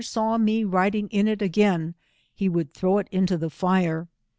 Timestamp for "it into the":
2.97-3.51